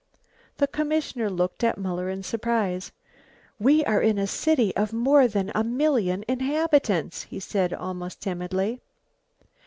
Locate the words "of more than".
4.75-5.51